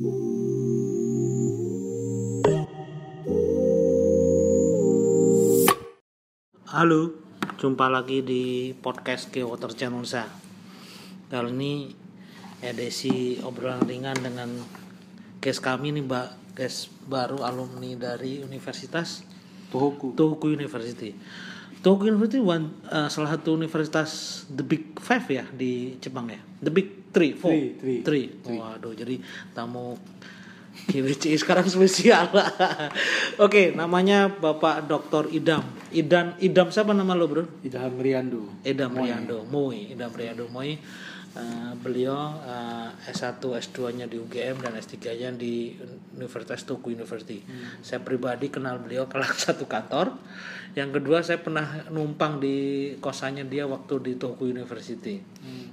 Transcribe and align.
Halo, 0.00 0.08
jumpa 7.60 7.92
lagi 7.92 8.24
di 8.24 8.72
podcast 8.80 9.28
Ke 9.28 9.44
Water 9.44 9.76
Channel 9.76 10.00
saya. 10.08 10.24
Kali 11.28 11.52
ini 11.52 11.92
edisi 12.64 13.44
obrolan 13.44 13.84
ringan 13.84 14.16
dengan 14.24 14.48
guest 15.36 15.60
kami 15.60 15.92
nih 15.92 16.08
Mbak, 16.08 16.56
guest 16.56 16.88
baru 17.04 17.44
alumni 17.44 17.92
dari 17.92 18.40
Universitas 18.40 19.20
Tohoku. 19.68 20.16
Tohoku 20.16 20.48
University. 20.48 21.12
Tohoku 21.80 22.12
University 22.12 22.44
one, 22.44 22.76
eh, 22.92 23.08
salah 23.08 23.32
satu 23.32 23.56
universitas 23.56 24.44
the 24.52 24.60
big 24.60 25.00
five 25.00 25.24
ya 25.32 25.44
di 25.48 25.96
Jepang 25.96 26.28
ya. 26.28 26.40
The 26.60 26.68
big 26.68 27.08
three, 27.08 27.32
four, 27.32 27.52
Three, 27.80 28.04
three. 28.04 28.26
Waduh, 28.44 28.92
jadi 28.92 29.16
tamu 29.56 29.96
KWC 30.88 31.34
sekarang 31.42 31.66
spesial. 31.66 32.28
Oke, 33.44 33.72
namanya 33.72 34.28
Bapak 34.28 34.86
Dr. 34.86 35.28
Idam. 35.32 35.64
Idam, 35.90 36.36
Idam 36.38 36.68
siapa 36.70 36.94
nama 36.94 37.12
lo 37.16 37.26
bro? 37.26 37.44
Idham 37.64 37.96
Riando. 37.98 38.60
Idam 38.62 38.94
Riando, 38.94 39.44
Moi, 39.48 39.92
Idam 39.92 40.12
Riando 40.14 40.46
Moi. 40.48 40.78
Eh, 41.30 41.72
beliau 41.78 42.42
eh, 42.42 42.90
S1, 43.14 43.38
S2-nya 43.38 44.10
di 44.10 44.18
UGM 44.18 44.66
dan 44.66 44.74
S3-nya 44.74 45.30
di 45.30 45.78
Universitas 46.18 46.66
Toku 46.66 46.90
University. 46.90 47.38
Saya 47.86 48.02
pribadi 48.02 48.50
kenal 48.50 48.82
beliau 48.82 49.06
kalau 49.06 49.30
satu 49.46 49.70
kantor. 49.70 50.18
Yang 50.74 50.98
kedua 50.98 51.22
saya 51.22 51.38
pernah 51.38 51.86
numpang 51.94 52.42
di 52.42 52.58
kosannya 52.98 53.46
dia 53.46 53.62
waktu 53.70 54.10
di 54.10 54.12
Toku 54.18 54.50
University. 54.50 55.22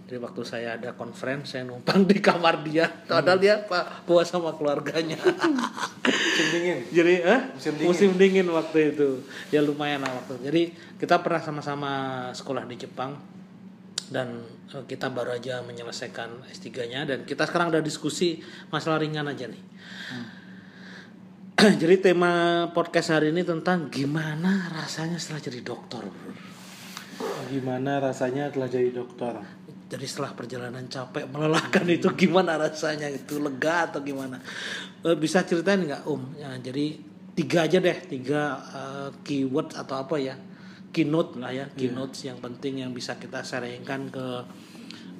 Jadi 0.05 0.17
waktu 0.21 0.41
saya 0.45 0.77
ada 0.77 0.93
conference 0.93 1.57
saya 1.57 1.65
numpang 1.65 2.05
di 2.05 2.21
kamar 2.21 2.61
dia. 2.61 2.85
Padahal 3.09 3.41
dia 3.41 3.57
pak 3.65 4.05
puas 4.05 4.29
sama 4.29 4.53
keluarganya. 4.53 5.17
Musim 6.05 6.47
dingin. 6.53 6.77
Jadi 6.93 7.13
eh? 7.25 7.41
Musim 7.57 7.73
musim, 7.81 8.09
dingin. 8.13 8.45
dingin 8.45 8.53
waktu 8.53 8.93
itu. 8.93 9.25
Ya 9.49 9.65
lumayan 9.65 10.05
lah 10.05 10.13
waktu. 10.21 10.37
Jadi 10.37 10.61
kita 11.01 11.17
pernah 11.25 11.41
sama-sama 11.41 11.91
sekolah 12.37 12.69
di 12.69 12.77
Jepang 12.77 13.37
dan 14.11 14.43
eh, 14.71 14.83
kita 14.87 15.11
baru 15.11 15.35
aja 15.35 15.59
menyelesaikan 15.63 16.47
S3-nya 16.47 17.07
dan 17.07 17.19
kita 17.27 17.43
sekarang 17.47 17.71
udah 17.71 17.83
diskusi 17.83 18.39
masalah 18.71 19.03
ringan 19.03 19.27
aja 19.27 19.47
nih. 19.47 19.63
Jadi 21.81 21.95
tema 21.99 22.65
podcast 22.69 23.17
hari 23.17 23.33
ini 23.33 23.41
tentang 23.41 23.89
gimana 23.89 24.69
rasanya 24.69 25.17
setelah 25.17 25.41
jadi 25.41 25.65
dokter. 25.65 26.05
Gimana 27.49 27.97
rasanya 27.97 28.53
telah 28.53 28.69
jadi 28.69 28.93
dokter? 28.93 29.41
Jadi 29.89 30.05
setelah 30.05 30.37
perjalanan 30.37 30.85
capek 30.85 31.25
melelahkan 31.33 31.81
itu 31.89 32.13
gimana 32.13 32.61
rasanya 32.61 33.09
itu 33.09 33.41
lega 33.41 33.89
atau 33.89 34.05
gimana? 34.05 34.37
Eh, 35.01 35.17
Bisa 35.17 35.41
ceritain 35.49 35.81
nggak 35.81 36.05
Om? 36.05 36.37
Ya, 36.37 36.53
jadi 36.61 37.01
tiga 37.33 37.65
aja 37.65 37.81
deh 37.81 37.97
tiga 38.05 38.41
eh, 38.77 39.09
keyword 39.25 39.73
atau 39.81 39.97
apa 39.97 40.21
ya 40.21 40.37
keynote 40.97 41.37
lah 41.37 41.53
ya 41.53 41.69
keynotes 41.77 42.25
yang 42.25 42.41
penting 42.41 42.81
yang 42.81 42.89
bisa 42.89 43.21
kita 43.21 43.45
sharingkan 43.45 44.09
ke 44.09 44.27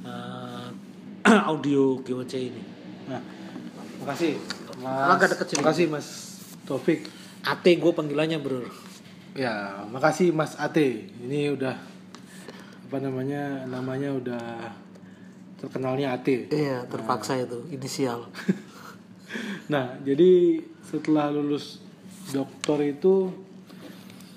eh, 0.02 0.68
audio 1.54 2.02
GOC 2.02 2.34
ini. 2.50 2.64
Nah, 3.06 3.22
makasih. 4.02 4.42
Mas, 4.82 5.22
makasih 5.62 5.86
Mas 5.86 6.08
Taufik. 6.66 7.06
AT 7.46 7.62
gue 7.62 7.92
panggilannya 7.94 8.42
bro. 8.42 8.66
Ya, 9.38 9.86
makasih 9.94 10.34
Mas 10.34 10.58
Ate. 10.58 11.14
Ini 11.22 11.54
udah 11.54 11.78
apa 12.90 12.98
namanya? 12.98 13.70
Namanya 13.70 14.18
udah 14.18 14.74
terkenalnya 15.62 16.18
Ate. 16.18 16.50
Iya 16.50 16.90
terpaksa 16.90 17.38
itu 17.38 17.70
inisial. 17.70 18.26
Nah, 19.68 20.00
jadi 20.08 20.64
setelah 20.88 21.28
lulus 21.28 21.84
dokter 22.32 22.96
itu 22.96 23.28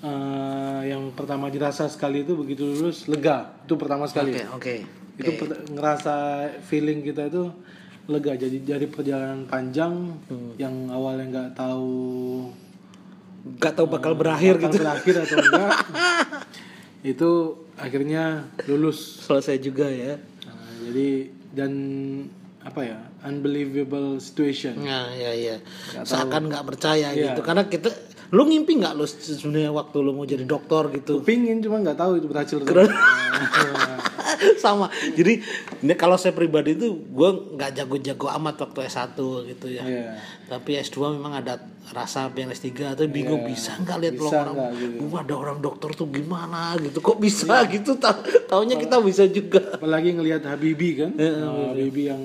eh, 0.01 0.81
yang 0.87 1.11
pertama 1.11 1.47
dirasa 1.47 1.85
sekali 1.85 2.21
itu 2.21 2.33
begitu 2.33 2.65
lulus 2.65 3.05
lega. 3.05 3.53
Itu 3.61 3.75
pertama 3.75 4.05
sekali. 4.05 4.33
Oke 4.35 4.45
oke. 4.51 4.75
itu 5.13 5.31
per- 5.35 5.69
ngerasa 5.69 6.15
feeling 6.63 7.01
kita 7.01 7.27
itu 7.27 7.53
lega 8.07 8.33
jadi 8.33 8.57
dari 8.59 8.87
perjalanan 8.87 9.45
panjang 9.45 10.17
Hmm. 10.25 10.57
yang 10.57 10.73
awalnya 10.87 11.25
nggak 11.29 11.51
tahu 11.53 12.49
Gak 13.55 13.73
tau 13.73 13.85
bakal 13.85 14.13
berakhir 14.13 14.57
bakal 14.57 14.69
gitu. 14.69 14.79
berakhir 14.79 15.15
atau 15.19 15.35
enggak 15.35 15.71
itu 17.13 17.29
akhirnya 17.75 18.23
lulus 18.65 19.21
Selesai 19.21 19.57
juga 19.57 19.85
ya. 19.85 20.17
Nah, 20.43 20.57
jadi 20.83 21.09
dan 21.51 21.71
apa 22.61 22.81
ya 22.83 22.97
unbelievable 23.23 24.17
situation 24.17 24.77
Nah, 24.77 25.09
ya 25.11 25.33
ya. 25.33 25.57
Nggak 25.91 26.05
Seakan 26.05 26.43
nggak 26.47 26.65
percaya 26.65 27.07
Iya. 27.11 27.33
gitu. 27.33 27.41
Karena 27.41 27.65
kita 27.65 27.89
lu 28.31 28.41
ngimpi 28.43 28.79
nggak 28.79 28.93
lu 28.93 29.03
sebenarnya 29.03 29.69
waktu 29.69 29.97
lu 29.99 30.11
mau 30.11 30.23
jadi 30.23 30.43
dokter 30.43 30.87
gitu. 30.93 31.19
pingin 31.19 31.59
cuma 31.59 31.79
nggak 31.79 31.95
tahu 31.95 32.15
itu 32.15 32.27
berhasil 32.27 32.57
Sama. 34.57 34.87
Jadi 35.11 35.37
ini 35.81 35.93
kalau 35.93 36.15
saya 36.15 36.31
pribadi 36.31 36.73
itu 36.73 36.87
gue 36.93 37.29
nggak 37.53 37.71
jago-jago 37.75 38.25
amat 38.31 38.55
waktu 38.59 38.79
S1 38.87 39.13
gitu 39.47 39.67
ya. 39.69 39.83
Iya. 39.83 40.11
Tapi 40.47 40.81
S2 40.81 40.97
memang 41.13 41.35
ada 41.35 41.61
rasa 41.91 42.31
pengen 42.31 42.49
S3 42.51 42.95
atau 42.95 43.05
bingung 43.05 43.43
bisa 43.43 43.75
nggak 43.77 43.97
lihat 43.99 44.15
Bisa 44.15 44.25
orang 44.39 44.55
nggak 44.55 44.71
gitu. 44.73 44.97
"Wah, 45.09 45.21
ada 45.21 45.35
orang 45.35 45.57
dokter 45.59 45.89
tuh 45.93 46.07
gimana 46.09 46.73
gitu. 46.79 46.97
Kok 46.99 47.17
bisa 47.19 47.65
gitu 47.67 47.97
Ta- 47.97 48.17
taunya 48.47 48.77
kita 48.77 48.97
bisa 48.99 49.27
juga. 49.27 49.61
apalagi 49.71 50.15
ngelihat 50.15 50.41
Habibi 50.43 50.89
kan 50.95 51.11
Iya, 51.13 51.31
Nah, 51.37 51.75
Habibi 51.75 52.03
yang 52.07 52.23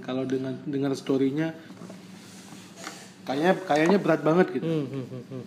kalau 0.00 0.24
dengan 0.24 0.58
dengar 0.64 0.92
storynya 0.92 1.54
kayaknya 3.24 3.52
kayaknya 3.58 3.98
berat 3.98 4.20
banget 4.20 4.46
gitu 4.52 4.64
Hmm, 4.64 4.84
hmm, 4.84 5.04
hmm, 5.06 5.24
hmm. 5.28 5.42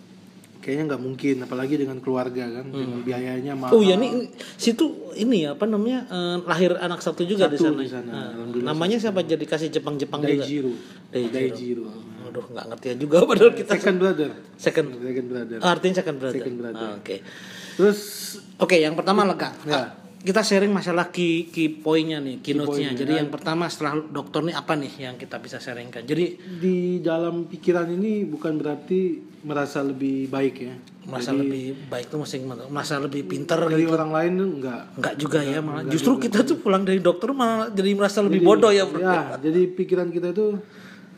kayaknya 0.58 0.84
nggak 0.86 1.00
mungkin 1.00 1.34
apalagi 1.40 1.74
dengan 1.76 1.98
keluarga 1.98 2.44
kan 2.50 2.66
dengan 2.66 3.00
biayanya 3.00 3.54
mahal 3.54 3.72
Oh 3.72 3.80
ya 3.80 3.94
ini 3.94 4.26
situ 4.54 4.84
ini 5.14 5.42
ya, 5.42 5.54
apa 5.54 5.64
namanya 5.64 6.04
eh, 6.04 6.36
lahir 6.42 6.74
anak 6.76 6.98
satu 6.98 7.22
juga 7.22 7.46
di 7.46 7.54
Satu 7.54 7.70
sana. 7.70 7.78
di 7.78 7.88
sana, 7.88 8.10
Nah, 8.34 8.44
namanya 8.64 8.98
siapa 8.98 9.22
jadi 9.22 9.40
kasih 9.40 9.70
Jepang-Jepang 9.70 10.20
juga? 10.20 10.42
Daijiro 10.42 10.72
Daijiro. 11.08 11.32
Daijiro 11.32 11.84
Aduh 12.28 12.44
nggak 12.44 12.66
ngerti 12.68 12.86
juga 12.98 13.16
padahal 13.30 13.52
kita 13.52 13.72
second 13.72 13.96
brother 13.96 14.30
second 14.56 14.86
second 14.92 15.26
brother 15.26 15.56
artinya 15.60 15.94
second 15.96 16.16
brother. 16.18 16.36
Second 16.36 16.56
brother. 16.56 16.84
Ah, 16.84 16.94
Oke. 16.98 17.16
terus 17.74 18.00
Oke, 18.58 18.74
yang 18.76 18.92
pertama 18.92 19.22
lega. 19.22 19.54
Ya. 19.62 19.72
Ah, 19.72 19.88
Kita 20.18 20.42
sharing 20.42 20.74
masalah 20.74 21.08
key 21.08 21.46
key 21.46 21.70
poinnya 21.70 22.18
nih, 22.18 22.42
keynote-nya. 22.42 22.90
Jadi 22.92 23.12
yang 23.16 23.30
pertama 23.30 23.70
setelah 23.70 24.02
dokter 24.02 24.42
nih 24.42 24.54
apa 24.54 24.74
nih 24.74 24.92
yang 24.98 25.14
kita 25.14 25.38
bisa 25.38 25.56
sharingkan? 25.56 26.02
Jadi 26.02 26.26
di 26.58 26.76
dalam 26.98 27.46
pikiran 27.46 27.86
ini 27.86 28.26
bukan 28.26 28.58
berarti 28.58 29.00
merasa 29.38 29.80
lebih 29.80 30.26
baik 30.26 30.54
ya 30.58 30.74
merasa 31.08 31.32
lebih 31.32 31.88
baik 31.88 32.12
tuh 32.12 32.20
masing 32.20 32.42
merasa 32.68 33.00
lebih 33.00 33.24
pinter 33.24 33.56
dari 33.64 33.86
gitu. 33.86 33.96
orang 33.96 34.10
lain 34.12 34.32
tuh 34.34 34.48
enggak 34.60 34.82
Enggak 34.92 35.14
juga 35.16 35.38
ya, 35.40 35.58
malah 35.64 35.82
justru 35.88 36.12
kita 36.20 36.44
tuh 36.44 36.60
pulang 36.60 36.84
dari 36.84 37.00
dokter 37.00 37.32
malah 37.32 37.72
jadi 37.72 37.96
merasa 37.96 38.20
lebih 38.20 38.44
bodoh 38.44 38.68
ya, 38.68 38.84
Bro. 38.84 39.00
ya 39.00 39.40
jadi 39.40 39.72
pikiran 39.72 40.12
kita 40.12 40.36
itu 40.36 40.60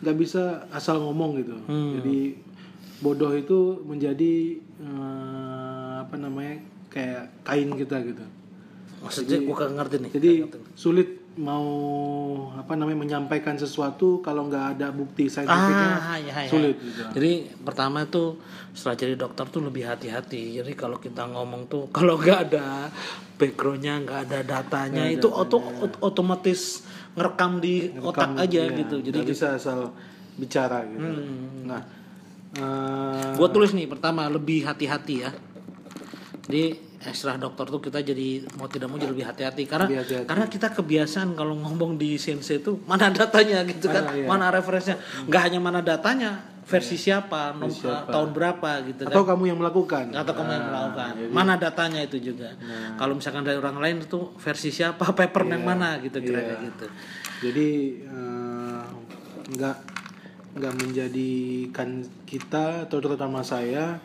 nggak 0.01 0.17
bisa 0.17 0.69
asal 0.71 1.03
ngomong 1.03 1.43
gitu 1.43 1.57
Hmm. 1.67 1.99
jadi 1.99 2.19
bodoh 3.01 3.33
itu 3.35 3.83
menjadi 3.83 4.35
eh, 4.79 5.93
apa 6.01 6.15
namanya 6.15 6.63
kayak 6.87 7.43
kain 7.43 7.73
kita 7.75 7.99
gitu 8.05 8.23
Maksudnya 9.01 9.39
gua 9.43 9.57
kagak 9.57 9.75
ngerti 9.75 9.97
nih. 9.99 10.11
jadi 10.13 10.31
sulit 10.75 11.09
mau 11.33 11.65
apa 12.53 12.75
namanya 12.75 12.99
menyampaikan 12.99 13.55
sesuatu 13.55 14.21
kalau 14.21 14.45
nggak 14.45 14.77
ada 14.77 14.91
bukti 14.91 15.25
saintifiknya 15.27 15.91
Ah, 15.97 16.19
ya, 16.19 16.35
ya. 16.39 16.51
sulit 16.51 16.77
gitu 16.77 17.01
Jadi 17.11 17.33
pertama 17.59 18.05
tuh 18.05 18.37
setelah 18.71 18.97
jadi 18.99 19.15
dokter 19.17 19.47
tuh 19.47 19.63
lebih 19.63 19.85
hati-hati. 19.85 20.59
Jadi 20.59 20.73
kalau 20.75 20.97
kita 20.97 21.25
ngomong 21.27 21.65
tuh 21.67 21.89
kalau 21.97 22.15
nggak 22.15 22.41
ada 22.47 22.91
backgroundnya, 23.35 23.95
nggak 24.01 24.21
ada 24.27 24.39
datanya, 24.43 25.09
itu 25.09 25.29
auto 25.29 25.57
ot- 25.81 26.01
otomatis 26.03 26.85
ngerekam 27.11 27.57
di 27.59 27.89
otak 27.97 28.37
aja 28.37 28.61
Iya, 28.63 28.77
gitu. 28.77 28.97
Jadi 29.01 29.19
bisa 29.25 29.55
asal 29.55 29.97
bicara 30.35 30.85
gitu 30.85 31.01
Hmm. 31.01 31.65
nah 31.65 31.83
eh, 32.53 33.33
Gue 33.35 33.49
tulis 33.49 33.71
nih 33.71 33.87
pertama 33.87 34.27
lebih 34.27 34.63
hati-hati 34.63 35.15
ya. 35.21 35.31
Jadi 36.43 36.90
setelah 37.03 37.41
dokter 37.41 37.65
tuh 37.67 37.81
kita 37.81 37.99
jadi 38.03 38.29
mau 38.55 38.65
tidak 38.65 38.87
mau 38.87 38.95
jadi 38.95 39.09
lebih 39.09 39.25
hati-hati 39.25 39.65
karena 39.65 39.87
Lebih 39.87 40.01
hati-hati. 40.01 40.27
karena 40.29 40.45
kita 40.47 40.69
kebiasaan 40.71 41.33
kalau 41.33 41.57
ngomong 41.57 41.97
di 41.97 42.15
sensei 42.15 42.61
itu 42.61 42.77
mana 42.85 43.09
datanya 43.09 43.65
gitu 43.71 43.89
kan, 43.89 44.05
Mana, 44.05 44.13
iya. 44.15 44.27
mana 44.27 44.47
referensinya, 44.51 45.01
nggak 45.25 45.43
hanya 45.43 45.59
mana 45.59 45.81
datanya, 45.81 46.31
versi 46.63 46.95
siapa, 46.95 47.51
nom- 47.53 47.73
tahun 48.07 48.31
berapa 48.31 48.71
gitu 48.85 49.03
kan. 49.03 49.11
atau 49.11 49.25
kamu 49.25 49.43
yang 49.45 49.59
melakukan 49.59 50.13
Atau 50.13 50.33
kamu 50.35 50.51
yang 50.51 50.61
Nah, 50.61 50.71
melakukan. 50.71 51.13
Mana 51.31 51.55
datanya 51.57 52.01
itu 52.01 52.21
juga. 52.23 52.53
Kalau 52.95 53.17
misalkan 53.17 53.43
dari 53.43 53.57
orang 53.57 53.81
lain 53.81 53.97
itu 54.01 54.37
versi 54.37 54.69
siapa, 54.69 55.01
paper 55.17 55.49
yang 55.49 55.65
mana 55.65 55.97
gitu 55.99 56.21
kira-kira 56.21 56.61
gitu. 56.63 56.87
jadi 57.41 57.69
eh, 58.05 58.83
nggak 59.51 59.77
nggak 60.53 60.75
menjadikan 60.77 61.89
kita 62.23 62.85
atau 62.85 62.99
terutama 62.99 63.41
saya 63.41 63.97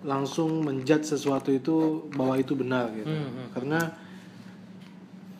langsung 0.00 0.64
menjudge 0.64 1.04
sesuatu 1.06 1.50
itu 1.50 1.76
bahwa 2.12 2.34
itu 2.34 2.56
benar 2.56 2.88
gitu 2.90 3.04
Hmm, 3.06 3.52
karena 3.52 3.80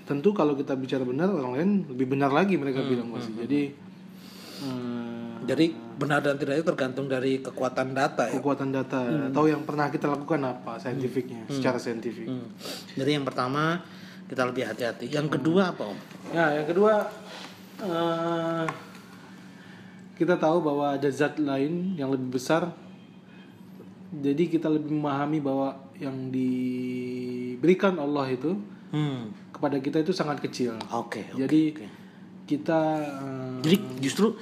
tentu 0.04 0.30
kalau 0.30 0.52
kita 0.52 0.74
bicara 0.74 1.00
benar 1.00 1.30
orang 1.30 1.52
lain 1.56 1.70
lebih 1.88 2.10
benar 2.10 2.28
lagi 2.28 2.58
mereka 2.58 2.82
Hmm, 2.82 2.90
bilang 2.90 3.08
pasti 3.10 3.32
jadi 3.36 3.62
eh, 4.60 5.28
Jadi 5.40 5.66
benar 5.96 6.20
dan 6.20 6.36
tidak 6.36 6.60
itu 6.60 6.66
tergantung 6.66 7.08
dari 7.08 7.40
kekuatan 7.40 7.96
data 7.96 8.28
ya. 8.28 8.36
kekuatan 8.36 8.68
data 8.68 9.00
atau 9.32 9.48
yang 9.48 9.64
pernah 9.64 9.88
kita 9.88 10.04
lakukan 10.06 10.36
apa 10.44 10.76
saintifiknya 10.76 11.48
secara 11.48 11.80
saintifik. 11.80 12.28
Hmm. 12.28 12.44
Jadi 12.92 13.10
yang 13.16 13.24
pertama 13.24 13.80
kita 14.28 14.44
lebih 14.44 14.68
hati-hati. 14.68 15.08
Yang 15.08 15.40
kedua 15.40 15.72
apa 15.72 15.88
om? 15.88 15.96
Ya, 16.30 16.52
yang 16.54 16.68
kedua 16.68 17.08
eh, 17.80 18.64
kita 20.14 20.36
tahu 20.36 20.60
bahwa 20.60 20.92
ada 20.92 21.08
zat 21.08 21.40
lain 21.40 21.96
yang 21.96 22.12
lebih 22.12 22.36
besar. 22.36 22.68
Jadi 24.10 24.50
kita 24.50 24.66
lebih 24.66 24.90
memahami 24.90 25.38
bahwa 25.38 25.68
yang 25.94 26.30
diberikan 26.30 27.94
Allah 27.96 28.26
itu 28.28 28.58
Hmm. 28.90 29.30
kepada 29.54 29.78
kita 29.78 30.02
itu 30.02 30.10
sangat 30.10 30.42
kecil. 30.42 30.74
Oke. 30.90 31.22
oke, 31.30 31.38
Jadi 31.38 31.60
oke. 31.70 31.86
kita 32.44 32.80
eh, 32.98 33.58
Jadi 33.62 33.76
justru 34.02 34.34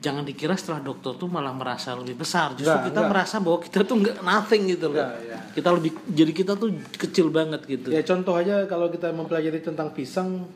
jangan 0.00 0.24
dikira 0.24 0.56
setelah 0.56 0.80
dokter 0.80 1.12
tuh 1.14 1.28
malah 1.28 1.52
merasa 1.52 1.92
lebih 1.92 2.16
besar. 2.16 2.56
Justru 2.56 2.72
Enggak, 2.72 2.88
kita 2.88 2.96
enggak. 2.96 3.12
merasa 3.12 3.36
bahwa 3.38 3.58
kita 3.60 3.84
tuh 3.84 3.96
nggak 4.00 4.16
nothing 4.24 4.62
gitu 4.66 4.86
loh. 4.88 5.04
Enggak, 5.04 5.12
ya. 5.28 5.38
Kita 5.52 5.68
lebih 5.68 5.92
jadi 6.08 6.32
kita 6.32 6.52
tuh 6.56 6.68
kecil 6.96 7.26
banget 7.28 7.60
gitu. 7.66 7.92
ya 7.92 8.00
contoh 8.00 8.32
aja 8.32 8.64
kalau 8.64 8.88
kita 8.88 9.12
mempelajari 9.12 9.60
tentang 9.60 9.92
pisang, 9.92 10.48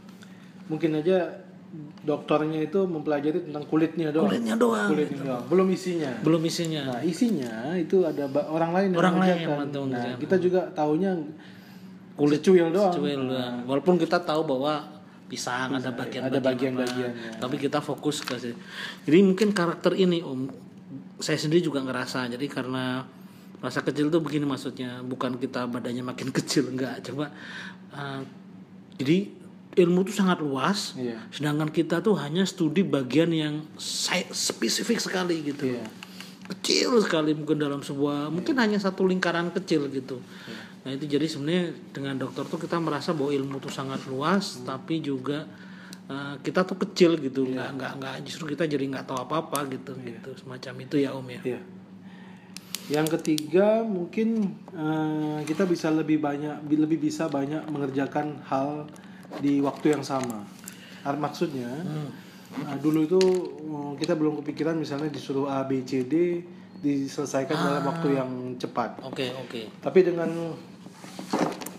mungkin 0.64 0.96
aja 0.96 1.43
dokternya 2.04 2.60
itu 2.62 2.84
mempelajari 2.84 3.48
tentang 3.48 3.64
kulitnya 3.66 4.12
doang. 4.14 4.30
Kulitnya 4.30 4.54
doang. 4.54 4.88
Kulitnya 4.92 5.22
doang, 5.24 5.44
belum 5.48 5.66
isinya. 5.72 6.10
Belum 6.20 6.42
isinya. 6.44 6.82
Nah, 6.92 7.00
isinya 7.02 7.52
itu 7.74 8.04
ada 8.04 8.28
orang 8.46 8.70
lain 8.76 8.88
yang 8.94 9.00
Orang 9.00 9.16
lain 9.18 9.36
yang 9.42 9.88
Nah, 9.90 10.14
kita 10.20 10.36
juga 10.38 10.68
taunya 10.76 11.16
Kulit 12.14 12.46
secuil 12.46 12.70
doang. 12.70 12.94
Cuil 12.94 13.22
doang. 13.26 13.66
Walaupun 13.66 13.98
kita 13.98 14.22
tahu 14.22 14.46
bahwa 14.46 14.86
pisang 15.26 15.74
ada 15.74 15.90
bagian 15.90 16.22
ada 16.30 16.38
bagian-bagiannya. 16.38 17.42
Tapi 17.42 17.56
kita 17.58 17.82
fokus 17.82 18.22
ke 18.22 18.38
situ. 18.38 18.58
Jadi 19.02 19.18
mungkin 19.24 19.50
karakter 19.50 19.98
ini 19.98 20.22
Om 20.22 20.46
saya 21.18 21.34
sendiri 21.34 21.58
juga 21.58 21.82
ngerasa. 21.82 22.30
Jadi 22.30 22.46
karena 22.46 23.02
rasa 23.58 23.82
kecil 23.82 24.14
tuh 24.14 24.22
begini 24.22 24.46
maksudnya, 24.46 25.02
bukan 25.02 25.40
kita 25.42 25.66
badannya 25.66 26.06
makin 26.06 26.30
kecil 26.38 26.70
enggak, 26.70 27.00
coba 27.10 27.32
eh, 27.96 28.20
jadi 29.00 29.18
ilmu 29.74 30.06
itu 30.06 30.14
sangat 30.14 30.38
luas. 30.38 30.94
Iya. 30.94 31.18
Sedangkan 31.34 31.68
kita 31.70 31.98
tuh 32.00 32.14
hanya 32.18 32.46
studi 32.46 32.86
bagian 32.86 33.30
yang 33.34 33.66
spesifik 34.30 35.02
sekali 35.02 35.42
gitu. 35.42 35.74
Iya. 35.74 35.84
Kecil 36.44 37.00
sekali 37.00 37.32
mungkin 37.32 37.56
dalam 37.56 37.80
sebuah 37.80 38.28
mungkin 38.28 38.54
hanya 38.60 38.76
satu 38.78 39.08
lingkaran 39.08 39.50
kecil 39.50 39.88
gitu. 39.90 40.20
Nah, 40.84 40.92
itu 40.92 41.08
jadi 41.08 41.24
sebenarnya 41.24 41.72
dengan 41.96 42.20
dokter 42.20 42.44
tuh 42.44 42.60
kita 42.60 42.76
merasa 42.76 43.16
bahwa 43.16 43.32
ilmu 43.32 43.56
tuh 43.56 43.72
sangat 43.72 44.04
luas 44.04 44.60
tapi 44.68 45.00
juga 45.00 45.48
uh, 46.12 46.36
kita 46.44 46.68
tuh 46.68 46.76
kecil 46.84 47.16
gitu. 47.16 47.48
nggak 47.48 47.80
nggak 47.80 47.92
nggak 47.96 48.14
justru 48.28 48.52
kita 48.52 48.68
jadi 48.68 48.84
nggak 48.92 49.08
tahu 49.08 49.24
apa-apa 49.24 49.64
gitu 49.72 49.96
gitu 50.04 50.36
semacam 50.36 50.74
itu 50.84 50.96
ya 51.00 51.16
Om 51.16 51.28
ya. 51.32 51.42
Iya. 51.56 51.60
Yang 52.84 53.16
ketiga 53.16 53.80
mungkin 53.80 54.60
eh, 54.76 55.40
kita 55.48 55.64
bisa 55.64 55.88
lebih 55.88 56.20
banyak 56.20 56.68
bi- 56.68 56.76
lebih 56.76 57.00
bisa 57.00 57.32
banyak 57.32 57.64
mengerjakan 57.72 58.44
hal 58.44 58.84
di 59.40 59.62
waktu 59.62 59.94
yang 59.98 60.04
sama. 60.06 60.44
Maksudnya 61.04 61.70
eh, 62.54 62.76
dulu 62.80 63.04
itu 63.04 63.20
eh, 63.64 63.92
kita 63.98 64.14
belum 64.14 64.44
kepikiran 64.44 64.78
misalnya 64.78 65.08
disuruh 65.10 65.50
A 65.50 65.64
B 65.64 65.82
C 65.82 66.04
D 66.04 66.44
diselesaikan 66.84 67.56
dalam 67.56 67.84
waktu 67.88 68.08
yang 68.12 68.30
cepat. 68.60 69.00
Oke, 69.08 69.32
oke. 69.32 69.80
Tapi 69.80 70.04
dengan 70.04 70.28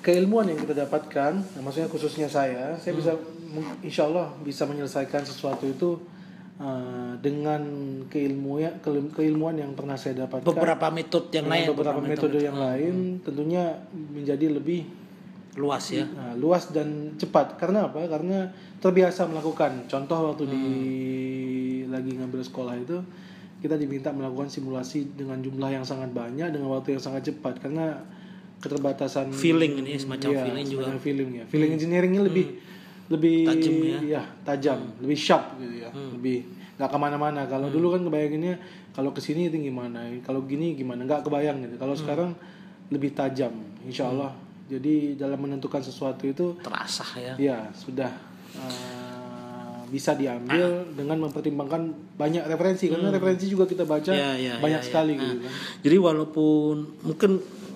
keilmuan 0.01 0.49
yang 0.49 0.57
kita 0.57 0.73
dapatkan, 0.85 1.33
nah, 1.57 1.61
maksudnya 1.61 1.89
khususnya 1.89 2.25
saya, 2.25 2.73
saya 2.81 2.93
bisa 2.97 3.13
mung- 3.53 3.77
insya 3.85 4.09
Allah 4.09 4.33
bisa 4.41 4.65
menyelesaikan 4.65 5.21
sesuatu 5.21 5.69
itu 5.69 6.01
uh, 6.57 7.13
dengan 7.21 7.61
keilmuan 8.09 8.81
keilmuan 9.13 9.61
yang 9.61 9.77
pernah 9.77 9.93
saya 9.93 10.25
dapatkan. 10.25 10.45
Beberapa 10.45 10.89
metode 10.89 11.29
yang 11.37 11.49
lain 11.49 11.65
beberapa 11.69 12.01
metode 12.01 12.37
yang 12.41 12.57
lain, 12.57 13.21
tentunya 13.21 13.77
menjadi 13.93 14.57
lebih 14.57 14.89
luas 15.55 15.83
ya. 15.91 16.03
uh, 16.05 16.35
luas 16.35 16.67
dan 16.69 17.15
cepat. 17.15 17.55
Karena 17.55 17.87
apa? 17.87 18.03
Karena 18.05 18.51
terbiasa 18.79 19.25
melakukan. 19.25 19.87
Contoh 19.87 20.31
waktu 20.31 20.43
di 20.51 20.63
lagi 21.87 22.11
ngambil 22.15 22.43
sekolah 22.43 22.75
itu 22.75 22.97
kita 23.63 23.79
diminta 23.79 24.11
melakukan 24.11 24.51
simulasi 24.51 25.15
dengan 25.15 25.39
jumlah 25.41 25.71
yang 25.71 25.85
sangat 25.87 26.11
banyak 26.11 26.53
dengan 26.53 26.69
waktu 26.75 26.99
yang 26.99 27.01
sangat 27.01 27.31
cepat 27.31 27.57
karena 27.63 27.97
keterbatasan 28.61 29.31
Feeling 29.33 29.79
ini 29.81 29.95
semacam 29.97 30.29
Iya, 30.31 30.41
feeling 30.45 30.67
juga. 30.67 30.81
semacam 30.85 30.97
feeling 31.01 31.29
ya. 31.33 31.43
Feeling 31.49 31.71
engineeringnya 31.73 32.21
lebih 32.23 32.45
lebih 33.05 33.37
Tajam 33.45 33.73
ya. 33.77 33.97
Hmm. 34.01 34.09
ya, 34.09 34.23
tajam, 34.41 34.79
lebih 34.97 35.17
sharp 35.17 35.45
gitu 35.61 35.75
ya. 35.85 35.89
Lebih 35.93 36.37
nggak 36.75 36.89
ke 36.89 36.97
mana-mana. 36.97 37.41
Kalau 37.45 37.69
dulu 37.69 37.93
kan 37.93 38.01
kebayanginnya 38.01 38.57
kalau 38.91 39.13
ke 39.13 39.21
sini 39.21 39.47
itu 39.47 39.61
gimana, 39.61 40.09
kalau 40.25 40.41
gini 40.43 40.73
gimana, 40.73 41.05
nggak 41.05 41.21
kebayang 41.21 41.61
gitu. 41.63 41.77
Hmm. 41.77 41.81
Kalau 41.85 41.95
sekarang 41.95 42.29
lebih 42.89 43.13
tajam, 43.13 43.53
insya 43.85 44.09
Allah. 44.09 44.33
Jadi 44.65 45.13
dalam 45.13 45.37
menentukan 45.37 45.77
sesuatu 45.79 46.25
itu 46.25 46.57
Terasa 46.57 47.05
ya. 47.21 47.33
ya 47.37 47.69
sudah 47.71 48.09
uh, 48.57 49.85
bisa 49.85 50.17
diambil 50.17 50.89
dengan 50.97 51.21
mempertimbangkan 51.29 51.93
banyak 52.17 52.41
referensi 52.49 52.89
karena 52.89 53.13
referensi 53.13 53.45
juga 53.45 53.69
kita 53.69 53.85
baca 53.85 54.09
Hmm. 54.09 54.17
Ya, 54.17 54.31
ya, 54.33 54.53
banyak 54.57 54.81
ya, 54.81 54.85
ya. 54.85 54.87
sekali 54.89 55.13
Nah, 55.13 55.21
gitu 55.21 55.35
kan. 55.45 55.51
Jadi 55.85 55.97
walaupun 56.01 56.75
mungkin 57.05 57.31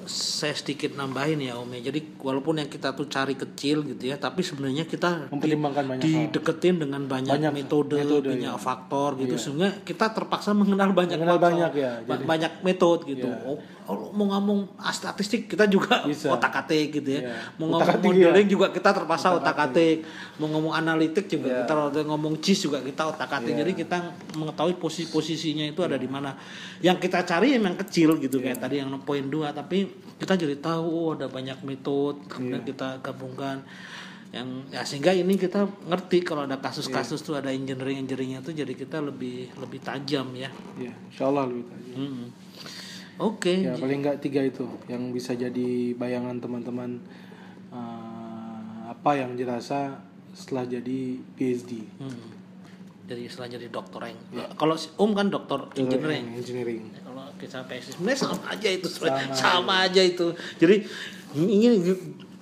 saya 0.10 0.52
sedikit 0.52 0.92
nambahin 0.92 1.38
ya 1.40 1.54
Om 1.56 1.70
ya. 1.78 1.88
Jadi 1.88 2.18
walaupun 2.18 2.58
yang 2.58 2.66
kita 2.66 2.92
tuh 2.92 3.06
cari 3.06 3.34
kecil 3.34 3.86
gitu 3.86 4.04
ya, 4.04 4.18
tapi 4.18 4.42
sebenarnya 4.42 4.84
kita 4.84 5.30
Mempertimbangkan 5.30 5.86
banyak 5.86 6.02
hal. 6.02 6.10
dideketin 6.28 6.76
dengan 6.78 7.06
banyak, 7.06 7.30
Banyak 7.30 7.54
metode, 7.54 7.96
metode, 7.96 8.34
banyak 8.34 8.50
ya. 8.50 8.58
faktor 8.58 9.16
gitu 9.16 9.38
sehingga 9.38 9.70
kita 9.80 10.10
terpaksa 10.10 10.52
mengenal 10.52 10.92
banyak 10.92 11.16
Mengenal 11.16 11.38
faktor, 11.38 11.48
banyak, 11.48 11.72
ya. 11.76 11.92
ba- 12.04 12.26
banyak 12.26 12.54
metode 12.62 13.02
gitu. 13.08 13.30
Oh, 13.46 13.62
oh, 13.86 14.10
mau 14.12 14.26
ngomong 14.30 14.74
ah, 14.76 14.90
statistik 14.90 15.46
kita 15.46 15.66
juga 15.66 16.02
Bisa. 16.04 16.30
otak 16.30 16.58
atik 16.60 17.00
gitu 17.00 17.10
ya. 17.16 17.22
Iya. 17.24 17.34
Mau 17.56 17.70
Otak-atik, 17.72 18.02
ngomong 18.02 18.18
modeling 18.26 18.50
juga 18.50 18.68
kita 18.70 18.90
terpaksa 18.92 19.28
otak 19.32 19.58
atik. 19.62 19.98
Mau 20.36 20.50
ngomong 20.50 20.74
analitik 20.74 21.26
juga 21.28 21.48
Iya. 21.48 21.58
kita 21.64 21.74
ngomong 22.04 22.34
cheese 22.40 22.66
juga 22.66 22.82
kita 22.82 23.06
otak 23.08 23.30
atik. 23.32 23.54
Jadi 23.54 23.72
kita 23.76 23.98
mengetahui 24.34 24.74
posisi 24.76 25.06
posisinya 25.08 25.64
itu 25.64 25.82
ada 25.82 25.96
di 25.96 26.06
mana. 26.06 26.34
Yang 26.80 27.06
kita 27.06 27.22
cari 27.24 27.54
emang 27.54 27.78
kecil 27.78 28.18
gitu 28.18 28.40
kayak 28.40 28.58
tadi 28.58 28.80
yang 28.80 28.90
poin 29.02 29.26
dua 29.26 29.52
tapi 29.52 29.99
kita 30.20 30.36
jadi 30.36 30.56
tahu 30.60 30.88
oh, 30.88 31.10
ada 31.16 31.32
banyak 31.32 31.64
metode 31.64 32.20
kemudian 32.28 32.62
kita 32.68 33.00
gabungkan 33.00 33.64
yang 34.30 34.62
ya 34.70 34.86
sehingga 34.86 35.10
ini 35.10 35.42
kita 35.42 35.66
ngerti 35.90 36.22
kalau 36.22 36.46
ada 36.46 36.62
kasus-kasus 36.62 37.26
tuh 37.26 37.42
ada 37.42 37.50
engineering 37.50 38.06
engineeringnya 38.06 38.46
tuh 38.46 38.54
jadi 38.54 38.78
kita 38.78 39.02
lebih 39.02 39.50
lebih 39.58 39.82
tajam 39.82 40.30
ya. 40.38 40.54
Ya, 40.78 40.94
insya 41.10 41.34
Allah 41.34 41.50
lebih 41.50 41.66
tajam. 41.66 41.96
Hmm. 41.98 42.26
Oke. 43.18 43.66
Ya 43.66 43.74
paling 43.74 44.06
nggak 44.06 44.22
tiga 44.22 44.46
itu 44.46 44.70
yang 44.86 45.10
bisa 45.10 45.34
jadi 45.34 45.98
bayangan 45.98 46.38
teman-teman 46.38 47.02
uh, 47.74 48.94
apa 48.94 49.18
yang 49.18 49.34
dirasa 49.34 49.98
setelah 50.38 50.70
jadi 50.70 51.18
PhD. 51.34 51.90
Hmm. 51.98 52.30
Jadi 53.10 53.26
setelah 53.26 53.58
jadi 53.58 53.66
dokter 53.74 54.14
yang 54.14 54.22
kalau 54.54 54.78
si 54.78 54.94
Om 54.94 55.18
kan 55.18 55.34
dokter 55.34 55.58
engineering. 55.74 56.38
Engineering. 56.38 56.94
Kalau 57.02 57.29
kita 57.40 57.64
PSI 57.64 57.96
sebenarnya 57.96 58.20
sama 58.20 58.44
aja 58.52 58.70
itu 58.70 58.88
sebenarnya. 58.92 59.34
sama, 59.34 59.74
aja 59.88 60.02
itu 60.04 60.28
jadi 60.60 60.76
ini 61.34 61.80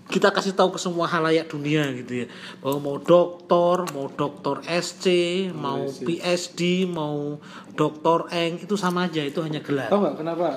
kita 0.08 0.32
kasih 0.32 0.56
tahu 0.56 0.74
ke 0.74 0.80
semua 0.80 1.06
halayak 1.06 1.51
dunia 1.51 1.92
gitu 2.01 2.25
ya 2.25 2.27
bahwa 2.63 2.77
mau 2.82 2.98
doktor 2.98 3.86
mau 3.94 4.08
doktor 4.10 4.63
SC 4.66 5.06
mau 5.54 5.86
PhD 5.86 6.89
mau 6.89 7.38
doktor 7.77 8.32
Eng 8.34 8.63
itu 8.63 8.74
sama 8.80 9.06
aja 9.06 9.22
itu 9.22 9.44
hanya 9.44 9.62
gelar 9.62 9.92
Tahu 9.92 10.00
nggak 10.01 10.18
kenapa 10.18 10.48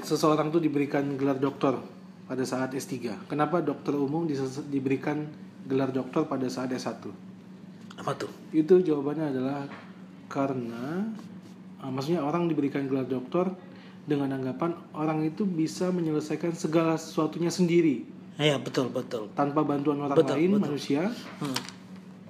seseorang 0.00 0.48
tuh 0.48 0.62
diberikan 0.62 1.14
gelar 1.20 1.38
doktor 1.38 1.78
pada 2.24 2.40
saat 2.40 2.72
S3? 2.72 3.28
Kenapa 3.28 3.60
dokter 3.60 3.92
umum 3.92 4.24
diberikan 4.72 5.28
gelar 5.68 5.92
doktor 5.92 6.24
pada 6.24 6.48
saat 6.48 6.72
S1? 6.72 7.04
apa 7.94 8.12
tuh 8.18 8.30
Itu 8.50 8.82
jawabannya 8.82 9.30
adalah 9.30 9.70
karena 10.26 11.06
uh, 11.78 11.90
maksudnya 11.90 12.26
orang 12.26 12.50
diberikan 12.50 12.90
gelar 12.90 13.06
doktor 13.06 13.54
dengan 14.04 14.28
anggapan 14.30 14.72
orang 14.92 15.22
itu 15.22 15.42
bisa 15.42 15.88
menyelesaikan 15.88 16.52
segala 16.52 16.94
sesuatunya 16.94 17.48
sendiri 17.48 18.04
ya 18.34 18.56
betul 18.56 18.88
betul 18.88 19.30
tanpa 19.32 19.60
bantuan 19.60 20.00
orang 20.00 20.12
Betul, 20.12 20.36
lain 20.36 20.50
betul. 20.52 20.62
manusia 20.64 21.02
Hmm. 21.38 21.56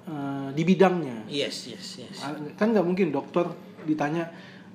uh, 0.05 0.47
di 0.51 0.61
bidangnya. 0.61 1.25
yes 1.27 1.67
yes 1.67 1.87
yes 1.99 2.17
Ah, 2.21 2.31
Kan 2.53 2.71
nggak 2.71 2.85
mungkin 2.85 3.09
dokter 3.09 3.49
ditanya 3.83 4.29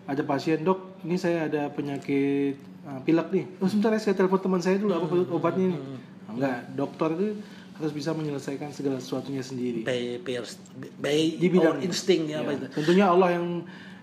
ada 0.04 0.23
pasien 0.23 0.61
dok 0.61 1.00
ini 1.00 1.14
saya 1.14 1.47
ada 1.47 1.69
penyakit 1.69 2.57
uh, 2.83 2.99
pilek 3.00 3.30
nih. 3.30 3.45
Oh 3.57 3.66
sebentar 3.66 3.90
ya 3.90 4.00
saya 4.00 4.12
telepon 4.12 4.40
teman 4.40 4.59
saya 4.59 4.76
dulu 4.76 4.90
apa 4.92 5.07
obatnya 5.30 5.71
nih. 5.71 5.80
Nah, 5.80 5.99
Enggak, 6.30 6.59
dokter 6.75 7.09
itu 7.12 7.28
harus 7.75 7.92
bisa 7.92 8.11
menyelesaikan 8.11 8.71
segala 8.71 8.99
sesuatunya 8.99 9.40
sendiri. 9.40 9.83
by 9.83 10.02
peers 10.21 10.59
by 10.97 11.16
Di 11.33 11.47
bidang- 11.49 11.78
our 11.78 11.80
instinct 11.80 12.26
ya, 12.26 12.38
apa 12.40 12.50
Ya, 12.50 12.57
itu 12.57 12.66
Tentunya 12.73 13.07
Allah 13.07 13.30
yang 13.33 13.47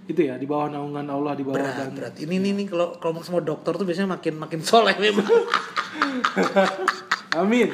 itu 0.07 0.21
ya 0.23 0.39
di 0.39 0.47
bawah 0.47 0.71
naungan 0.71 1.03
Allah 1.03 1.35
di 1.35 1.43
bawah 1.43 1.59
berat 1.59 1.75
dan 1.75 1.91
berat. 1.91 2.13
Ini 2.15 2.39
ini, 2.39 2.49
ini 2.55 2.63
kalau 2.63 2.95
kalau 2.95 3.19
semua 3.19 3.43
dokter 3.43 3.75
tuh 3.75 3.83
biasanya 3.83 4.15
makin 4.15 4.39
makin 4.39 4.59
soleh 4.63 4.95
memang. 4.95 5.27
Amin. 7.43 7.67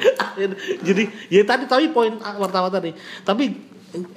jadi 0.82 1.08
ya 1.30 1.46
tadi 1.46 1.70
tapi 1.70 1.94
poin 1.94 2.18
pertama 2.18 2.68
tadi. 2.74 2.90
Tapi 3.22 3.54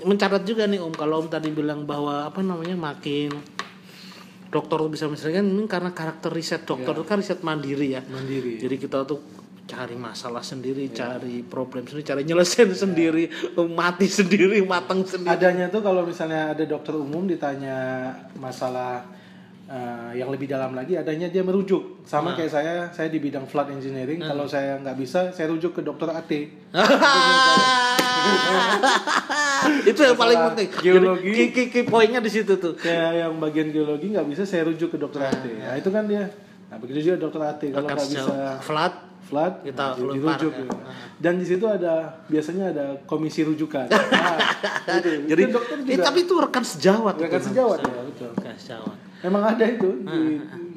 mencatat 0.01 0.41
juga 0.41 0.65
nih 0.65 0.81
om 0.81 0.89
kalau 0.89 1.21
om 1.21 1.29
tadi 1.29 1.53
bilang 1.53 1.85
bahwa 1.85 2.25
apa 2.25 2.41
namanya 2.41 2.73
makin 2.73 3.29
dokter 4.49 4.77
tuh 4.81 4.89
bisa 4.89 5.05
menyelesaikan 5.05 5.45
ini 5.45 5.69
karena 5.69 5.93
karakter 5.93 6.33
riset. 6.33 6.65
Dokter 6.65 6.97
itu 6.97 7.05
kan 7.05 7.21
riset 7.21 7.45
mandiri 7.45 7.93
ya. 7.93 8.01
Mandiri. 8.01 8.57
Jadi 8.57 8.75
kita 8.81 9.05
tuh 9.05 9.21
cari 9.67 9.99
masalah 9.99 10.39
sendiri 10.39 10.87
cari 10.95 11.43
problem 11.43 11.83
sendiri 11.83 12.07
cari 12.07 12.23
nyelesain 12.23 12.71
sendiri 12.71 13.27
mati 13.75 14.07
sendiri 14.07 14.63
matang 14.63 15.03
sendiri. 15.03 15.35
Adanya 15.35 15.67
tuh 15.67 15.83
kalau 15.83 16.07
misalnya 16.07 16.55
ada 16.55 16.63
dokter 16.63 16.95
umum 16.95 17.27
ditanya 17.27 18.09
masalah 18.39 19.03
eh, 19.67 20.23
yang 20.23 20.31
lebih 20.31 20.47
dalam 20.47 20.71
lagi 20.71 20.95
adanya 20.95 21.27
dia 21.27 21.43
merujuk. 21.43 22.07
Sama 22.07 22.31
kayak 22.39 22.51
saya 22.51 22.73
saya 22.95 23.11
di 23.11 23.19
bidang 23.19 23.43
flood 23.43 23.75
engineering 23.75 24.23
kalau 24.23 24.47
saya 24.47 24.79
nggak 24.79 24.97
bisa 24.97 25.35
saya 25.35 25.51
rujuk 25.51 25.75
ke 25.75 25.81
dokter 25.83 26.07
AT 26.15 26.31
itu 29.91 29.99
yang 29.99 30.15
paling 30.15 30.39
penting. 30.51 30.69
geologi. 30.79 31.27
Jadi, 31.27 31.45
key, 31.51 31.67
key 31.71 31.83
poinnya 31.83 32.23
di 32.23 32.31
situ 32.31 32.55
tuh. 32.55 32.79
Kayak 32.79 33.27
yang 33.27 33.35
bagian 33.39 33.67
geologi 33.75 34.15
nggak 34.15 34.27
bisa 34.31 34.47
saya 34.47 34.63
rujuk 34.63 34.95
ke 34.95 34.97
dokter 34.97 35.27
AT 35.27 35.43
nah 35.43 35.75
itu 35.75 35.91
kan 35.91 36.07
dia. 36.07 36.31
Nah 36.71 36.79
begitu 36.79 37.11
juga 37.11 37.27
dokter 37.27 37.41
AT 37.43 37.61
kalau 37.75 37.87
nggak 37.91 38.07
bisa 38.15 38.63
flat 38.63 39.06
flat 39.27 39.59
Kita 39.59 39.83
nah, 39.83 39.93
dirujuk 39.93 40.49
ya. 40.49 40.59
gitu. 40.63 40.75
dan 41.17 41.33
di 41.35 41.45
situ 41.45 41.65
ada 41.65 41.93
biasanya 42.25 42.65
ada 42.71 42.85
komisi 43.03 43.43
rujukan 43.43 43.85
nah, 44.87 44.95
itu. 44.95 45.27
jadi 45.27 45.41
Itu 45.43 45.53
dokter 45.53 45.77
eh, 45.77 45.85
juga 45.89 46.03
tapi 46.05 46.19
itu 46.23 46.33
rekan 46.33 46.63
sejawat 46.63 47.15
rekan 47.19 47.37
itu, 47.37 47.47
sejawat 47.47 47.77
ya 47.81 47.91
betul 48.01 48.27
rekan 48.33 48.55
sejawat 48.55 48.97
emang 49.19 49.43
ada 49.45 49.65
itu 49.65 49.89
di 49.99 50.21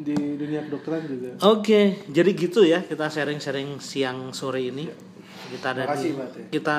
di 0.00 0.16
dunia 0.34 0.64
kedokteran 0.64 1.04
juga 1.04 1.28
Oke, 1.46 1.80
jadi 2.08 2.30
gitu 2.32 2.60
ya 2.62 2.80
kita 2.80 3.06
sharing-sharing 3.06 3.76
siang 3.78 4.32
sore 4.32 4.64
ini. 4.64 4.88
Kita 5.50 5.66
ada 5.70 5.84
Makasih, 5.84 6.10
di- 6.10 6.48
kita 6.48 6.78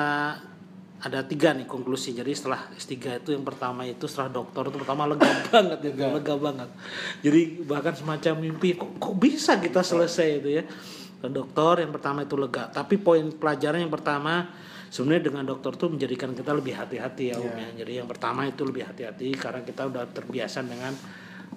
ada 0.98 1.20
tiga 1.22 1.50
nih 1.52 1.62
konklusi. 1.64 2.12
Jadi 2.12 2.30
setelah 2.30 2.66
S3 2.72 2.94
itu 3.16 3.30
yang 3.30 3.42
pertama 3.42 3.82
itu 3.82 4.06
setelah 4.06 4.30
dokter 4.32 4.66
itu 4.66 4.78
pertama 4.78 5.06
lega 5.06 5.22
banget 5.48 5.78
ya, 5.84 6.08
lega. 6.08 6.34
banget. 6.34 6.68
Jadi 7.20 7.40
bahkan 7.62 7.92
semacam 7.92 8.34
mimpi 8.40 8.74
kok, 8.74 8.90
kok 8.96 9.14
bisa 9.16 9.58
kita 9.58 9.82
selesai 9.82 10.40
itu 10.40 10.50
ya. 10.52 10.64
Ke 11.22 11.30
dokter 11.30 11.86
yang 11.86 11.94
pertama 11.94 12.26
itu 12.26 12.34
lega. 12.34 12.66
Tapi 12.74 12.98
poin 12.98 13.22
pelajaran 13.30 13.78
yang 13.86 13.94
pertama 13.94 14.50
sebenarnya 14.90 15.30
dengan 15.30 15.46
dokter 15.46 15.72
tuh 15.78 15.88
menjadikan 15.94 16.34
kita 16.34 16.52
lebih 16.52 16.74
hati-hati 16.74 17.30
ya 17.32 17.38
Om 17.38 17.54
ya. 17.54 17.68
Jadi 17.78 17.92
yang 18.02 18.08
pertama 18.10 18.44
itu 18.44 18.66
lebih 18.66 18.84
hati-hati 18.84 19.32
karena 19.38 19.62
kita 19.62 19.86
udah 19.86 20.04
terbiasa 20.10 20.66
dengan 20.66 20.92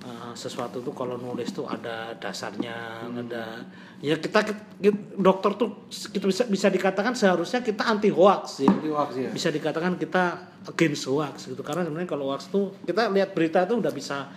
uh, 0.05 0.31
sesuatu 0.37 0.79
tuh 0.79 0.93
kalau 0.95 1.19
nulis 1.19 1.51
tuh 1.51 1.67
ada 1.67 2.15
dasarnya, 2.15 3.09
ada 3.09 3.65
ya 3.99 4.15
kita, 4.21 4.39
kita- 4.79 5.17
dokter 5.19 5.51
tuh 5.59 5.89
kita 5.89 6.25
bisa 6.29 6.43
bisa 6.47 6.67
dikatakan 6.71 7.11
seharusnya 7.17 7.59
kita 7.59 7.83
anti 7.83 8.13
hoax 8.13 8.63
ya. 8.63 8.71
Anti 8.71 8.89
hoax 8.93 9.09
ya 9.19 9.29
Bisa 9.33 9.49
dikatakan 9.51 9.99
kita 9.99 10.23
against 10.71 11.09
hoax 11.09 11.51
gitu 11.51 11.59
karena 11.59 11.83
sebenarnya 11.83 12.09
kalau 12.09 12.31
hoax 12.31 12.47
tuh 12.47 12.71
kita 12.87 13.11
lihat 13.11 13.35
berita 13.35 13.67
tuh 13.67 13.83
udah 13.83 13.91
bisa 13.91 14.31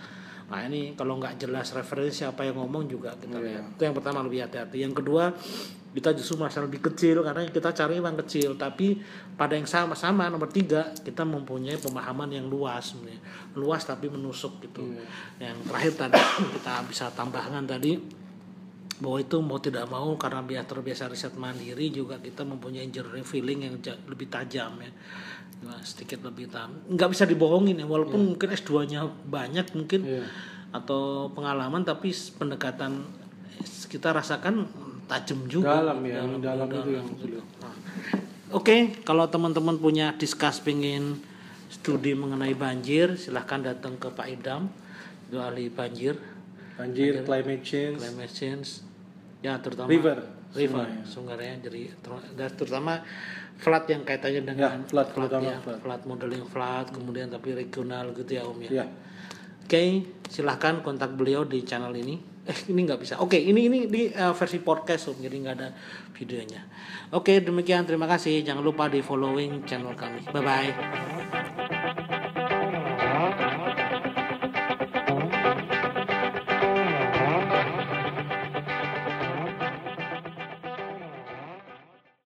Nah 0.49 0.65
ini 0.65 0.97
kalau 0.97 1.21
nggak 1.21 1.37
jelas 1.37 1.71
referensi 1.71 2.25
apa 2.25 2.41
yang 2.43 2.57
ngomong 2.57 2.89
juga 2.89 3.13
kita 3.15 3.37
Iya. 3.37 3.45
lihat. 3.45 3.63
Itu 3.77 3.81
yang 3.85 3.95
pertama 3.95 4.25
lebih 4.25 4.41
hati-hati. 4.43 4.81
Yang 4.81 4.93
kedua 5.05 5.33
kita 5.89 6.13
justru 6.13 6.37
merasa 6.37 6.61
lebih 6.61 6.85
kecil 6.85 7.25
karena 7.25 7.41
yang 7.41 7.53
kita 7.53 7.69
cari 7.73 7.97
memang 7.97 8.17
kecil. 8.25 8.57
Tapi 8.57 8.97
pada 9.33 9.57
yang 9.57 9.65
sama-sama 9.65 10.29
nomor 10.29 10.49
tiga 10.49 10.93
kita 11.01 11.25
mempunyai 11.25 11.77
pemahaman 11.77 12.29
yang 12.29 12.45
luas, 12.45 12.93
sebenarnya. 12.93 13.21
luas 13.57 13.81
tapi 13.85 14.09
menusuk 14.09 14.61
gitu. 14.61 14.85
Iya. 14.85 15.53
Yang 15.53 15.57
terakhir 15.69 15.93
tadi 15.97 16.19
kita 16.57 16.73
bisa 16.85 17.05
tambahkan 17.13 17.65
tadi 17.65 17.97
bahwa 18.99 19.17
itu 19.17 19.37
mau 19.39 19.57
tidak 19.57 19.87
mau 19.87 20.11
karena 20.15 20.43
biar 20.43 20.63
terbiasa 20.63 21.07
riset 21.07 21.33
mandiri 21.35 21.87
juga 21.87 22.19
kita 22.19 22.43
mempunyai 22.43 22.83
engineering 22.83 23.23
feeling 23.23 23.59
yang 23.63 23.75
lebih 24.05 24.27
tajam 24.27 24.75
ya. 24.79 24.91
Nah, 25.59 25.79
sedikit 25.83 26.19
lebih 26.23 26.51
tajam. 26.51 26.75
Nggak 26.87 27.09
bisa 27.11 27.23
dibohongin 27.23 27.79
ya 27.79 27.87
walaupun 27.87 28.35
mungkin 28.35 28.47
S2 28.51 28.71
nya 28.85 29.07
banyak 29.07 29.71
mungkin 29.71 30.03
Iya. 30.03 30.23
atau 30.69 31.31
pengalaman 31.31 31.81
tapi 31.81 32.11
pendekatan 32.11 33.07
kita 33.87 34.11
rasakan 34.11 34.67
tajam 35.07 35.47
juga. 35.47 35.79
Dalam 35.81 36.03
ya 36.03 36.21
yang 36.21 36.37
dalam 36.39 36.67
itu 36.69 36.89
yang 36.93 37.07
sulit 37.15 37.43
Nah, 37.59 37.73
Oke, 38.49 38.97
kalau 39.05 39.29
teman-teman 39.29 39.77
punya 39.77 40.11
diskus 40.13 40.57
pengen 40.59 41.21
studi 41.69 42.17
mengenai 42.17 42.57
banjir, 42.57 43.13
silahkan 43.13 43.61
datang 43.61 43.93
ke 43.95 44.09
Pak 44.09 44.25
Idam, 44.25 44.73
itu 45.29 45.37
ahli 45.37 45.69
banjir, 45.69 46.17
banjir. 46.73 47.21
climate 47.21 47.61
change. 47.61 48.01
Climate 48.01 48.33
change, 48.33 48.67
ya 49.39 49.55
terutama 49.63 49.87
River, 49.87 50.19
river, 50.51 50.85
sungainya, 51.07 51.63
jadi 51.63 51.81
ter- 51.95 52.29
dan 52.35 52.51
terutama 52.53 52.99
flood 53.55 53.85
yang 53.87 54.03
kaitannya 54.03 54.41
dengan 54.43 54.79
Ya, 54.79 54.87
flood, 54.87 55.09
terutama 55.15 55.47
ya, 55.47 55.57
flood. 55.63 55.79
flood 55.79 56.01
modeling 56.03 56.43
flood, 56.43 56.91
kemudian 56.91 57.27
tapi 57.27 57.55
regional 57.55 58.11
gitu 58.11 58.31
ya 58.35 58.43
Om 58.43 58.59
ya. 58.67 58.83
ya 58.83 58.85
Oke, 59.69 60.01
silahkan 60.25 60.81
kontak 60.81 61.13
beliau 61.13 61.45
di 61.45 61.61
channel 61.61 61.93
ini. 61.93 62.17
Eh, 62.49 62.57
ini 62.73 62.81
nggak 62.81 62.97
bisa. 62.97 63.21
Oke, 63.21 63.37
ini 63.37 63.69
ini 63.69 63.85
di 63.85 64.09
eh, 64.09 64.33
versi 64.33 64.57
podcast, 64.57 65.13
Om. 65.13 65.21
Jadi 65.21 65.35
nggak 65.45 65.55
ada 65.61 65.69
videonya. 66.17 66.65
Oke, 67.13 67.37
demikian. 67.37 67.85
Terima 67.85 68.09
kasih. 68.09 68.41
Jangan 68.41 68.65
lupa 68.65 68.89
di 68.89 69.05
following 69.05 69.61
channel 69.63 69.93
kami. 69.93 70.25
Bye 70.33 70.41
bye. 70.41 71.38